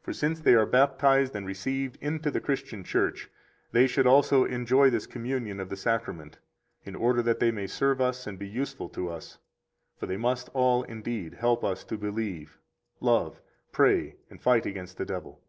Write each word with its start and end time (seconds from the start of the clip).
For 0.00 0.12
since 0.12 0.40
they 0.40 0.56
are 0.56 0.66
baptized 0.66 1.36
and 1.36 1.46
received 1.46 1.96
into 2.00 2.32
the 2.32 2.40
Christian 2.40 2.82
Church, 2.82 3.30
they 3.70 3.86
should 3.86 4.08
also 4.08 4.44
enjoy 4.44 4.90
this 4.90 5.06
communion 5.06 5.60
of 5.60 5.68
the 5.68 5.76
Sacrament, 5.76 6.40
in 6.84 6.96
order 6.96 7.22
that 7.22 7.38
they 7.38 7.52
may 7.52 7.68
serve 7.68 8.00
us 8.00 8.26
and 8.26 8.40
be 8.40 8.48
useful 8.48 8.88
to 8.88 9.08
us; 9.08 9.38
for 10.00 10.06
they 10.06 10.16
must 10.16 10.48
all 10.52 10.82
indeed 10.82 11.34
help 11.34 11.62
us 11.62 11.84
to 11.84 11.96
believe, 11.96 12.58
love, 12.98 13.40
pray, 13.70 14.16
and 14.28 14.42
fight 14.42 14.66
against 14.66 14.96
the 14.96 15.06
devil. 15.06 15.40